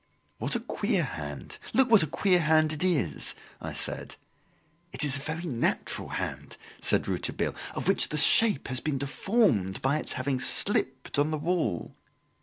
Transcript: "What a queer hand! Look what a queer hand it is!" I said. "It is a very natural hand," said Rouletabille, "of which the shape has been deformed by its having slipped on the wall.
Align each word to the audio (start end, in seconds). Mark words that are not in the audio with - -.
"What 0.39 0.55
a 0.55 0.59
queer 0.59 1.03
hand! 1.03 1.59
Look 1.75 1.91
what 1.91 2.01
a 2.01 2.07
queer 2.07 2.39
hand 2.39 2.73
it 2.73 2.83
is!" 2.83 3.35
I 3.61 3.71
said. 3.73 4.15
"It 4.91 5.03
is 5.03 5.15
a 5.15 5.19
very 5.19 5.43
natural 5.45 6.09
hand," 6.09 6.57
said 6.81 7.07
Rouletabille, 7.07 7.53
"of 7.75 7.87
which 7.87 8.09
the 8.09 8.17
shape 8.17 8.67
has 8.69 8.79
been 8.79 8.97
deformed 8.97 9.79
by 9.83 9.99
its 9.99 10.13
having 10.13 10.39
slipped 10.39 11.19
on 11.19 11.29
the 11.29 11.37
wall. 11.37 11.93